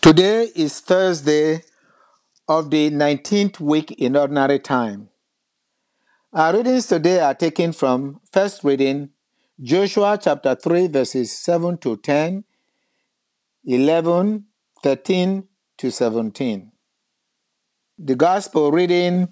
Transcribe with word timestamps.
Today 0.00 0.52
is 0.54 0.78
Thursday 0.78 1.64
of 2.46 2.70
the 2.70 2.88
19th 2.88 3.58
week 3.58 3.90
in 3.92 4.14
Ordinary 4.14 4.60
Time. 4.60 5.08
Our 6.32 6.56
readings 6.56 6.86
today 6.86 7.18
are 7.18 7.34
taken 7.34 7.72
from 7.72 8.20
first 8.30 8.62
reading 8.62 9.10
Joshua 9.60 10.16
chapter 10.22 10.54
3, 10.54 10.86
verses 10.86 11.36
7 11.36 11.78
to 11.78 11.96
10, 11.96 12.44
11, 13.64 14.44
13 14.84 15.48
to 15.78 15.90
17. 15.90 16.70
The 17.98 18.14
gospel 18.14 18.70
reading 18.70 19.30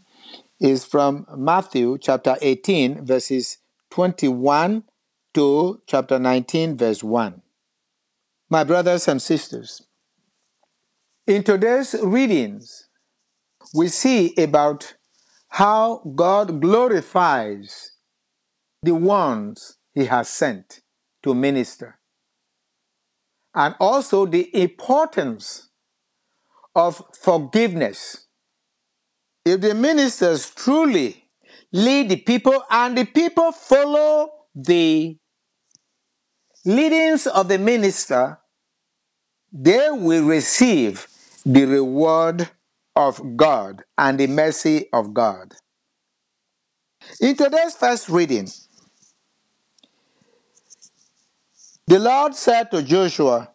is 0.59 0.85
from 0.85 1.27
Matthew 1.37 1.97
chapter 1.99 2.37
18, 2.43 3.07
verses 3.07 3.59
21 3.91 4.83
to 5.35 5.81
chapter 5.87 6.19
19, 6.19 6.77
verse 6.77 7.05
1. 7.05 7.41
My 8.51 8.65
brothers 8.65 9.07
and 9.07 9.23
sisters, 9.23 9.86
in 11.27 11.43
today's 11.43 11.95
readings, 12.03 12.89
we 13.75 13.89
see 13.89 14.33
about 14.39 14.95
how 15.49 16.03
God 16.15 16.61
glorifies 16.61 17.93
the 18.83 18.95
ones 18.95 19.77
He 19.93 20.05
has 20.05 20.29
sent 20.29 20.83
to 21.25 21.35
minister, 21.35 21.99
and 23.55 23.75
also 23.81 24.27
the 24.27 24.55
importance 24.63 25.71
of 26.75 27.03
forgiveness. 27.21 28.27
If 29.45 29.61
the 29.61 29.75
ministers 29.75 30.51
truly 30.51 31.25
lead 31.73 32.11
the 32.11 32.17
people 32.17 32.63
and 32.71 32.97
the 32.97 33.05
people 33.05 33.51
follow 33.51 34.31
the 34.55 35.17
leadings 36.65 37.27
of 37.27 37.49
the 37.49 37.59
minister, 37.59 38.39
they 39.53 39.89
will 39.91 40.25
receive 40.25 41.09
the 41.47 41.65
reward 41.65 42.51
of 42.97 43.37
God 43.37 43.85
and 43.97 44.19
the 44.19 44.27
mercy 44.27 44.89
of 44.93 45.15
God. 45.15 45.55
In 47.21 47.37
today's 47.37 47.77
first 47.77 48.09
reading, 48.09 48.49
the 51.87 52.01
Lord 52.01 52.35
said 52.35 52.73
to 52.73 52.83
Joshua, 52.83 53.53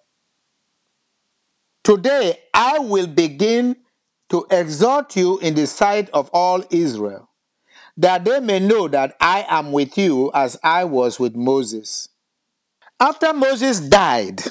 Today 1.84 2.40
I 2.54 2.80
will 2.80 3.08
begin 3.08 3.76
to 4.30 4.48
exhort 4.50 5.18
you 5.18 5.40
in 5.40 5.54
the 5.56 5.68
sight 5.68 6.10
of 6.12 6.30
all 6.32 6.64
Israel, 6.70 7.30
that 7.98 8.24
they 8.24 8.40
may 8.40 8.60
know 8.60 8.88
that 8.88 9.18
I 9.20 9.46
am 9.50 9.74
with 9.74 9.98
you 9.98 10.32
as 10.34 10.58
I 10.64 10.86
was 10.86 11.20
with 11.20 11.36
Moses. 11.36 12.08
After 13.02 13.34
Moses 13.34 13.82
died, 13.82 14.42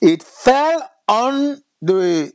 it 0.00 0.22
fell 0.22 0.88
on 1.08 1.62
the 1.80 2.32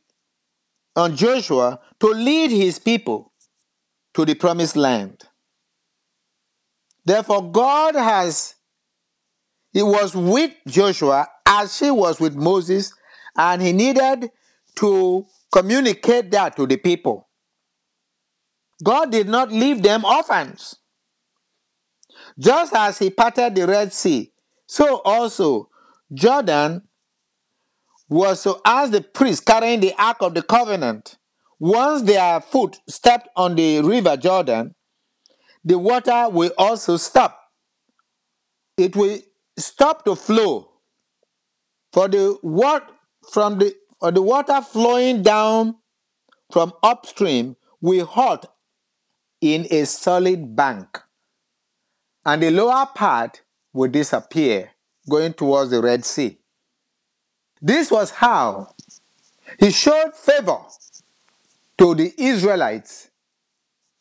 on 0.95 1.15
Joshua 1.15 1.79
to 1.99 2.07
lead 2.07 2.51
his 2.51 2.79
people 2.79 3.31
to 4.13 4.25
the 4.25 4.35
promised 4.35 4.75
land. 4.75 5.23
Therefore, 7.05 7.51
God 7.51 7.95
has, 7.95 8.55
He 9.73 9.81
was 9.81 10.15
with 10.15 10.51
Joshua 10.67 11.27
as 11.47 11.79
He 11.79 11.89
was 11.89 12.19
with 12.19 12.35
Moses, 12.35 12.93
and 13.35 13.61
He 13.61 13.71
needed 13.71 14.29
to 14.75 15.25
communicate 15.51 16.31
that 16.31 16.55
to 16.57 16.67
the 16.67 16.77
people. 16.77 17.29
God 18.83 19.11
did 19.11 19.27
not 19.27 19.51
leave 19.51 19.81
them 19.81 20.05
orphans. 20.05 20.75
Just 22.37 22.73
as 22.73 22.99
He 22.99 23.09
parted 23.09 23.55
the 23.55 23.67
Red 23.67 23.93
Sea, 23.93 24.31
so 24.67 24.97
also 25.03 25.69
Jordan 26.13 26.83
was 28.11 28.43
to 28.43 28.57
ask 28.65 28.91
the 28.91 28.99
priest 28.99 29.45
carrying 29.45 29.79
the 29.79 29.93
Ark 29.97 30.17
of 30.19 30.33
the 30.33 30.43
Covenant. 30.43 31.17
Once 31.59 32.01
their 32.01 32.41
foot 32.41 32.77
stepped 32.89 33.29
on 33.37 33.55
the 33.55 33.79
river 33.79 34.17
Jordan, 34.17 34.75
the 35.63 35.79
water 35.79 36.27
will 36.29 36.51
also 36.57 36.97
stop. 36.97 37.39
It 38.77 38.97
will 38.97 39.17
stop 39.57 40.03
to 40.05 40.15
flow. 40.15 40.67
For 41.93 42.09
the 42.09 42.37
what 42.41 42.89
from 43.31 43.59
the 43.59 43.73
for 43.99 44.11
the 44.11 44.21
water 44.21 44.61
flowing 44.61 45.23
down 45.23 45.75
from 46.51 46.73
upstream 46.83 47.55
will 47.79 48.05
halt 48.05 48.45
in 49.39 49.67
a 49.71 49.85
solid 49.85 50.53
bank, 50.55 50.99
and 52.25 52.43
the 52.43 52.51
lower 52.51 52.87
part 52.93 53.41
will 53.71 53.89
disappear, 53.89 54.71
going 55.09 55.33
towards 55.33 55.71
the 55.71 55.81
Red 55.81 56.03
Sea. 56.03 56.40
This 57.61 57.91
was 57.91 58.11
how 58.11 58.73
he 59.59 59.71
showed 59.71 60.15
favor 60.15 60.59
to 61.77 61.95
the 61.95 62.13
Israelites 62.17 63.09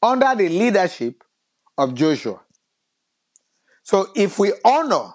under 0.03 0.35
the 0.35 0.49
leadership 0.49 1.23
of 1.77 1.95
Joshua. 1.95 2.41
So, 3.83 4.09
if 4.15 4.39
we 4.39 4.53
honor 4.65 5.13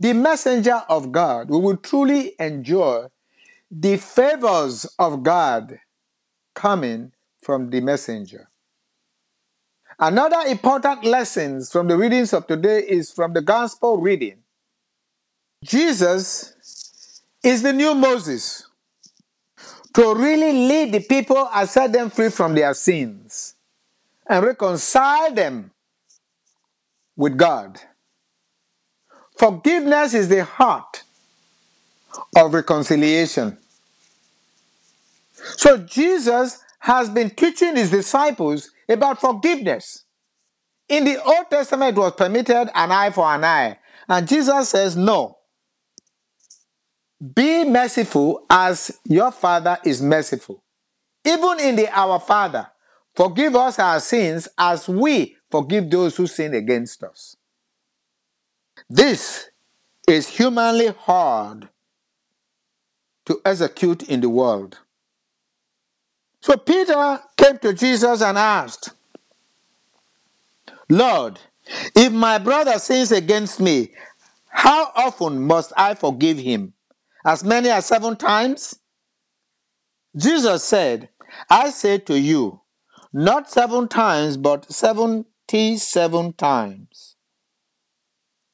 the 0.00 0.12
messenger 0.12 0.82
of 0.88 1.12
God, 1.12 1.50
we 1.50 1.58
will 1.58 1.76
truly 1.76 2.34
enjoy 2.38 3.06
the 3.70 3.96
favors 3.98 4.86
of 4.98 5.22
God 5.22 5.78
coming 6.54 7.12
from 7.42 7.70
the 7.70 7.80
messenger. 7.80 8.48
Another 9.98 10.48
important 10.48 11.04
lesson 11.04 11.62
from 11.64 11.88
the 11.88 11.96
readings 11.96 12.32
of 12.32 12.46
today 12.46 12.80
is 12.80 13.10
from 13.10 13.32
the 13.32 13.42
gospel 13.42 13.98
reading. 13.98 14.38
Jesus 15.64 16.54
is 17.48 17.62
the 17.62 17.72
new 17.72 17.94
Moses 17.94 18.66
to 19.94 20.14
really 20.14 20.52
lead 20.52 20.92
the 20.92 21.00
people 21.00 21.48
and 21.54 21.68
set 21.68 21.92
them 21.92 22.10
free 22.10 22.28
from 22.28 22.54
their 22.54 22.74
sins 22.74 23.54
and 24.28 24.44
reconcile 24.44 25.32
them 25.32 25.70
with 27.16 27.38
God. 27.38 27.80
Forgiveness 29.38 30.12
is 30.12 30.28
the 30.28 30.44
heart 30.44 31.02
of 32.36 32.52
reconciliation. 32.52 33.56
So 35.56 35.78
Jesus 35.78 36.62
has 36.80 37.08
been 37.08 37.30
teaching 37.30 37.76
his 37.76 37.90
disciples 37.90 38.70
about 38.88 39.20
forgiveness. 39.20 40.04
In 40.88 41.04
the 41.04 41.22
Old 41.22 41.48
Testament, 41.50 41.96
it 41.96 42.00
was 42.00 42.12
permitted 42.12 42.70
an 42.74 42.92
eye 42.92 43.10
for 43.10 43.24
an 43.24 43.44
eye. 43.44 43.78
And 44.06 44.28
Jesus 44.28 44.68
says, 44.68 44.96
no. 44.96 45.37
Be 47.34 47.64
merciful 47.64 48.46
as 48.48 48.98
your 49.04 49.32
Father 49.32 49.78
is 49.84 50.00
merciful. 50.00 50.62
Even 51.24 51.58
in 51.60 51.76
the 51.76 51.88
Our 51.90 52.20
Father, 52.20 52.68
forgive 53.14 53.56
us 53.56 53.78
our 53.78 53.98
sins 53.98 54.48
as 54.56 54.88
we 54.88 55.36
forgive 55.50 55.90
those 55.90 56.16
who 56.16 56.26
sin 56.28 56.54
against 56.54 57.02
us. 57.02 57.36
This 58.88 59.50
is 60.06 60.28
humanly 60.28 60.88
hard 60.88 61.68
to 63.26 63.40
execute 63.44 64.04
in 64.04 64.20
the 64.20 64.28
world. 64.28 64.78
So 66.40 66.56
Peter 66.56 67.20
came 67.36 67.58
to 67.58 67.74
Jesus 67.74 68.22
and 68.22 68.38
asked, 68.38 68.90
Lord, 70.88 71.40
if 71.94 72.12
my 72.12 72.38
brother 72.38 72.78
sins 72.78 73.10
against 73.10 73.58
me, 73.60 73.90
how 74.46 74.92
often 74.94 75.42
must 75.42 75.72
I 75.76 75.94
forgive 75.94 76.38
him? 76.38 76.72
As 77.28 77.44
many 77.44 77.68
as 77.68 77.84
seven 77.84 78.16
times? 78.16 78.78
Jesus 80.16 80.64
said, 80.64 81.10
I 81.50 81.68
say 81.68 81.98
to 81.98 82.18
you, 82.18 82.62
not 83.12 83.50
seven 83.50 83.86
times, 83.86 84.38
but 84.38 84.72
seventy 84.72 85.76
seven 85.76 86.32
times. 86.32 87.16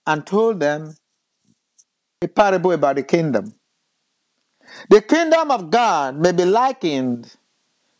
And 0.04 0.26
told 0.26 0.58
them 0.58 0.96
a 2.20 2.26
parable 2.26 2.72
about 2.72 2.96
the 2.96 3.04
kingdom. 3.04 3.54
The 4.90 5.02
kingdom 5.02 5.52
of 5.52 5.70
God 5.70 6.16
may 6.16 6.32
be 6.32 6.44
likened 6.44 7.36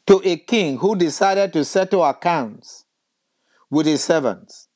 to 0.09 0.21
a 0.25 0.37
king 0.37 0.79
who 0.79 0.97
decided 0.97 1.53
to 1.53 1.65
settle 1.65 2.05
accounts 2.05 2.85
with 3.71 3.87
his 3.87 4.03
servants. 4.03 4.67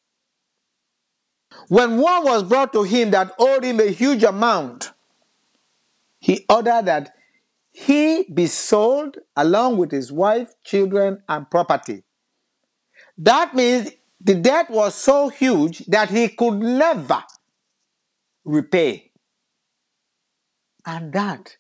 When 1.67 1.99
one 1.99 2.23
was 2.23 2.45
brought 2.45 2.73
to 2.75 2.85
him 2.85 3.11
that 3.11 3.33
owed 3.37 3.65
him 3.65 3.81
a 3.81 3.91
huge 3.91 4.23
amount, 4.23 4.93
he 6.19 6.45
ordered 6.49 6.87
that 6.87 7.15
he 7.71 8.25
be 8.33 8.47
sold 8.47 9.19
along 9.37 9.77
with 9.77 9.93
his 9.93 10.11
wife, 10.11 10.55
children, 10.65 11.23
and 11.29 11.51
property. 11.51 12.03
That 13.17 13.55
means 13.55 13.91
the 14.21 14.35
debt 14.35 14.71
was 14.71 14.95
so 14.95 15.29
huge 15.29 15.85
that 15.87 16.11
he 16.11 16.29
could 16.29 16.59
never 16.59 17.23
repay. 18.45 19.13
And 20.85 21.13
that 21.13 21.57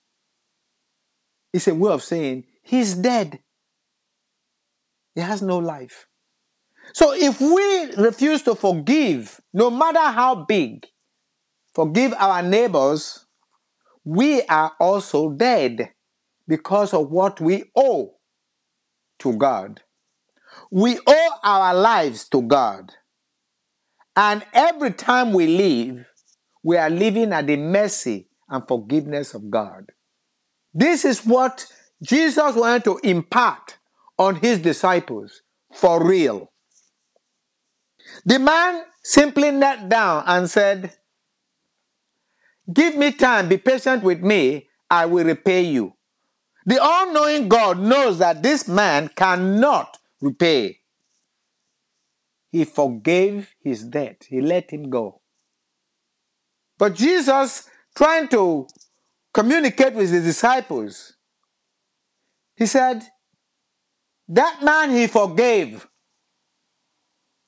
is 1.52 1.68
a 1.68 1.74
way 1.74 1.92
of 1.92 2.02
saying 2.02 2.44
he's 2.62 2.94
dead. 2.94 3.40
He 5.14 5.20
has 5.20 5.42
no 5.42 5.58
life. 5.58 6.06
So 6.94 7.12
if 7.14 7.40
we 7.40 7.94
refuse 8.02 8.42
to 8.42 8.54
forgive, 8.54 9.40
no 9.52 9.70
matter 9.70 10.00
how 10.00 10.46
big, 10.46 10.86
forgive 11.74 12.14
our 12.14 12.42
neighbors, 12.42 13.26
we 14.04 14.42
are 14.42 14.72
also 14.80 15.30
dead 15.30 15.92
because 16.46 16.94
of 16.94 17.10
what 17.10 17.40
we 17.40 17.64
owe 17.76 18.14
to 19.18 19.32
God. 19.36 19.82
We 20.70 20.98
owe 21.06 21.30
our 21.42 21.74
lives 21.74 22.28
to 22.30 22.42
God. 22.42 22.92
And 24.16 24.44
every 24.52 24.92
time 24.92 25.32
we 25.32 25.46
live, 25.46 26.06
we 26.62 26.76
are 26.76 26.90
living 26.90 27.32
at 27.32 27.46
the 27.46 27.56
mercy 27.56 28.28
and 28.48 28.66
forgiveness 28.66 29.34
of 29.34 29.50
God. 29.50 29.92
This 30.74 31.04
is 31.04 31.24
what 31.24 31.66
Jesus 32.02 32.54
wanted 32.54 32.84
to 32.84 32.98
impart 33.02 33.78
on 34.18 34.36
his 34.36 34.58
disciples 34.58 35.42
for 35.72 36.04
real. 36.06 36.50
The 38.24 38.38
man 38.38 38.84
simply 39.02 39.50
knelt 39.50 39.88
down 39.88 40.24
and 40.26 40.50
said, 40.50 40.92
Give 42.72 42.96
me 42.96 43.12
time, 43.12 43.48
be 43.48 43.56
patient 43.56 44.02
with 44.02 44.22
me, 44.22 44.68
I 44.90 45.06
will 45.06 45.24
repay 45.24 45.62
you. 45.62 45.94
The 46.66 46.82
all 46.82 47.12
knowing 47.12 47.48
God 47.48 47.78
knows 47.78 48.18
that 48.18 48.42
this 48.42 48.68
man 48.68 49.08
cannot 49.08 49.96
repay. 50.20 50.80
He 52.50 52.64
forgave 52.64 53.54
his 53.62 53.84
debt, 53.84 54.26
he 54.28 54.40
let 54.40 54.70
him 54.70 54.90
go. 54.90 55.20
But 56.78 56.94
Jesus, 56.94 57.68
trying 57.96 58.28
to 58.28 58.68
communicate 59.32 59.94
with 59.94 60.10
his 60.10 60.24
disciples, 60.24 61.14
he 62.54 62.66
said, 62.66 63.02
That 64.28 64.62
man 64.62 64.90
he 64.90 65.06
forgave 65.06 65.88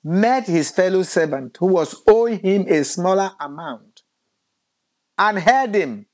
met 0.02 0.46
his 0.46 0.70
fellow 0.70 1.02
servant 1.02 1.56
who 1.58 1.66
was 1.66 1.94
owing 2.06 2.38
him 2.40 2.66
a 2.68 2.82
smaller 2.84 3.30
amount 3.38 3.89
and 5.20 5.38
heard 5.38 5.74
him, 5.74 6.06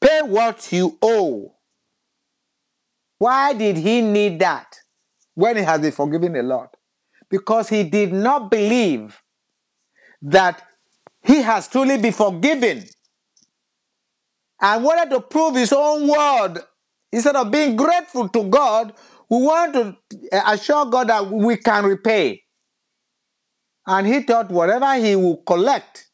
Pay 0.00 0.20
what 0.22 0.70
you 0.70 0.98
owe. 1.00 1.54
Why 3.18 3.54
did 3.54 3.78
he 3.78 4.02
need 4.02 4.38
that 4.40 4.76
when 5.34 5.56
he 5.56 5.62
has 5.62 5.80
been 5.80 5.90
forgiven 5.90 6.36
a 6.36 6.42
lot? 6.42 6.76
Because 7.30 7.70
he 7.70 7.82
did 7.82 8.12
not 8.12 8.50
believe 8.50 9.20
that 10.20 10.62
he 11.22 11.40
has 11.40 11.66
truly 11.66 11.96
been 11.96 12.12
forgiven 12.12 12.84
and 14.60 14.84
wanted 14.84 15.10
to 15.14 15.20
prove 15.22 15.56
his 15.56 15.72
own 15.72 16.06
word. 16.06 16.58
Instead 17.10 17.36
of 17.36 17.50
being 17.50 17.74
grateful 17.74 18.28
to 18.28 18.44
God, 18.44 18.92
we 19.30 19.38
want 19.38 19.72
to 19.72 19.96
eh, 20.30 20.42
assure 20.46 20.84
God 20.86 21.08
that 21.08 21.26
we 21.30 21.56
can 21.56 21.84
repay. 21.86 22.42
And 23.86 24.06
he 24.06 24.20
thought 24.20 24.50
whatever 24.50 24.94
he 24.94 25.16
will 25.16 25.38
collect 25.38 26.08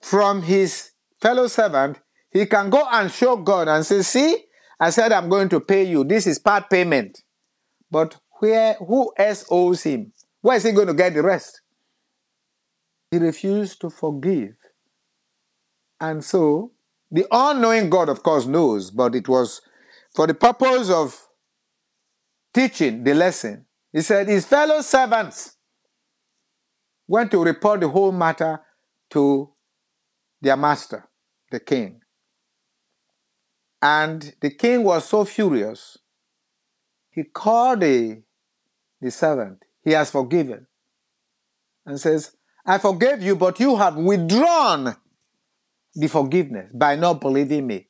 from 0.00 0.42
his 0.42 0.90
fellow 1.20 1.46
servant, 1.46 1.98
he 2.30 2.46
can 2.46 2.70
go 2.70 2.86
and 2.90 3.10
show 3.10 3.36
God 3.36 3.68
and 3.68 3.84
say, 3.84 4.02
See, 4.02 4.44
I 4.78 4.90
said 4.90 5.12
I'm 5.12 5.28
going 5.28 5.48
to 5.50 5.60
pay 5.60 5.84
you. 5.84 6.04
This 6.04 6.26
is 6.26 6.38
part 6.38 6.70
payment. 6.70 7.22
But 7.90 8.16
where 8.40 8.74
who 8.74 9.12
else 9.16 9.44
owes 9.50 9.82
him? 9.82 10.12
Where 10.40 10.56
is 10.56 10.64
he 10.64 10.72
going 10.72 10.86
to 10.86 10.94
get 10.94 11.14
the 11.14 11.22
rest? 11.22 11.62
He 13.10 13.18
refused 13.18 13.80
to 13.80 13.90
forgive. 13.90 14.54
And 16.00 16.22
so 16.24 16.72
the 17.10 17.26
all-knowing 17.30 17.90
God, 17.90 18.08
of 18.08 18.22
course, 18.22 18.46
knows, 18.46 18.90
but 18.90 19.14
it 19.14 19.28
was 19.28 19.62
for 20.14 20.26
the 20.26 20.34
purpose 20.34 20.90
of 20.90 21.18
teaching 22.52 23.02
the 23.02 23.14
lesson. 23.14 23.64
He 23.92 24.02
said 24.02 24.28
his 24.28 24.44
fellow 24.44 24.82
servants 24.82 25.56
went 27.06 27.30
to 27.30 27.42
report 27.42 27.80
the 27.80 27.88
whole 27.88 28.12
matter 28.12 28.60
to 29.10 29.50
their 30.40 30.56
master, 30.56 31.07
the 31.50 31.60
king. 31.60 32.00
And 33.80 34.34
the 34.40 34.50
king 34.50 34.82
was 34.82 35.04
so 35.04 35.24
furious, 35.24 35.98
he 37.10 37.24
called 37.24 37.80
the, 37.80 38.22
the 39.00 39.10
servant 39.10 39.64
he 39.84 39.92
has 39.92 40.10
forgiven 40.10 40.66
and 41.86 41.98
says, 41.98 42.36
I 42.66 42.78
forgave 42.78 43.22
you, 43.22 43.36
but 43.36 43.58
you 43.58 43.76
have 43.76 43.96
withdrawn 43.96 44.94
the 45.94 46.06
forgiveness 46.08 46.70
by 46.74 46.96
not 46.96 47.20
believing 47.20 47.66
me. 47.66 47.88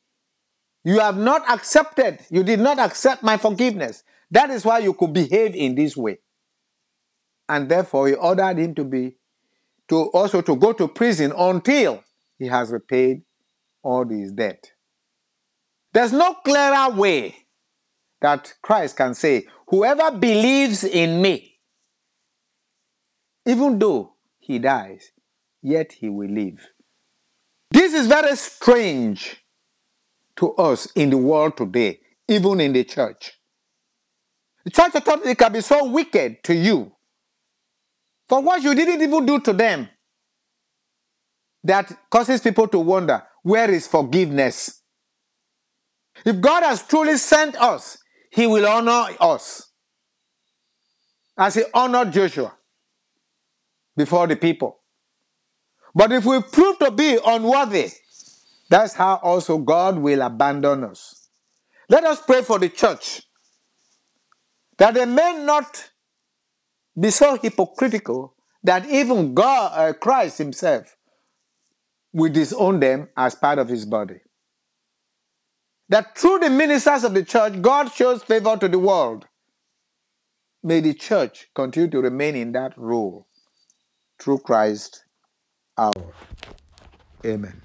You 0.85 1.01
have 1.01 1.19
not 1.19 1.49
accepted, 1.51 2.21
you 2.31 2.45
did 2.45 2.61
not 2.61 2.79
accept 2.79 3.23
my 3.23 3.37
forgiveness. 3.37 4.05
That 4.31 4.51
is 4.51 4.65
why 4.65 4.79
you 4.79 4.95
could 4.95 5.13
behave 5.13 5.55
in 5.55 5.75
this 5.75 5.97
way. 5.97 6.19
And 7.49 7.69
therefore, 7.69 8.09
he 8.09 8.15
ordered 8.15 8.59
him 8.59 8.75
to 8.77 8.85
be, 8.85 9.17
to 9.89 10.05
also 10.11 10.41
to 10.43 10.55
go 10.55 10.73
to 10.75 10.87
prison 10.87 11.33
until 11.37 12.05
he 12.39 12.47
has 12.47 12.71
repaid 12.71 13.23
all 13.89 14.07
his 14.07 14.33
debt. 14.33 14.73
There's 15.95 16.13
no 16.13 16.35
clearer 16.35 16.91
way 16.91 17.35
that 18.21 18.53
Christ 18.63 18.97
can 18.99 19.15
say, 19.15 19.47
Whoever 19.69 20.11
believes 20.11 20.85
in 20.85 21.23
me, 21.23 21.59
even 23.47 23.79
though 23.79 24.13
he 24.39 24.59
dies, 24.59 25.11
yet 25.63 25.93
he 25.93 26.11
will 26.11 26.29
live. 26.29 26.67
This 27.71 27.95
is 27.95 28.07
very 28.07 28.37
strange 28.37 29.43
to 30.37 30.53
us 30.57 30.87
in 30.95 31.09
the 31.11 31.17
world 31.19 31.57
today, 31.57 32.01
even 32.29 32.61
in 32.61 32.73
the 32.75 32.85
church. 32.85 33.33
The 34.65 34.71
church 34.71 34.95
authority 34.97 35.35
can 35.35 35.53
be 35.53 35.61
so 35.63 35.89
wicked 35.91 36.43
to 36.45 36.55
you 36.55 36.93
for 38.29 38.43
what 38.43 38.63
you 38.63 38.75
didn't 38.75 39.01
even 39.01 39.25
do 39.25 39.41
to 39.41 39.53
them 39.55 39.89
that 41.65 41.91
causes 42.11 42.41
people 42.41 42.69
to 42.69 42.79
wonder 42.79 43.23
where 43.49 43.71
is 43.71 43.87
forgiveness? 43.87 44.83
If 46.25 46.39
God 46.39 46.65
has 46.65 46.83
truly 46.83 47.17
sent 47.17 47.57
us, 47.57 47.97
He 48.31 48.47
will 48.47 48.67
honor 48.67 49.15
us 49.19 49.73
as 51.37 51.55
He 51.55 51.63
honored 51.73 52.13
Joshua 52.13 52.53
before 53.97 54.27
the 54.27 54.37
people. 54.37 54.79
But 55.95 56.13
if 56.13 56.27
we 56.27 56.43
prove 56.43 56.79
to 56.81 56.91
be 56.91 57.19
unworthy, 57.25 57.91
that's 58.69 58.93
how 58.93 59.17
also 59.23 59.57
God 59.57 59.99
will 59.99 60.21
abandon 60.21 60.85
us. 60.85 61.31
Let 61.89 62.05
us 62.05 62.21
pray 62.21 62.43
for 62.43 62.59
the 62.59 62.69
church 62.69 63.23
that 64.77 64.93
they 64.93 65.07
may 65.07 65.43
not 65.43 65.91
be 67.01 67.09
so 67.11 67.39
hypocritical 67.39 68.35
that 68.63 68.87
even 68.91 69.33
God, 69.33 69.73
uh, 69.75 69.93
Christ 69.95 70.37
Himself, 70.37 70.98
will 72.13 72.33
disown 72.33 72.81
them 72.81 73.09
as 73.17 73.35
part 73.35 73.59
of 73.59 73.69
His 73.69 73.85
body 73.85 74.21
that 75.89 76.17
through 76.17 76.41
the 76.41 76.51
ministers 76.51 77.05
of 77.05 77.15
the 77.15 77.25
church, 77.25 77.61
God 77.63 77.93
shows 77.93 78.23
favor 78.23 78.57
to 78.57 78.69
the 78.69 78.79
world. 78.79 79.27
May 80.63 80.81
the 80.81 80.95
church 80.95 81.49
continue 81.55 81.89
to 81.91 82.01
remain 82.01 82.37
in 82.37 82.53
that 82.53 82.77
role 82.77 83.27
through 84.19 84.39
Christ 84.39 85.05
our 85.77 85.93
Amen. 87.25 87.63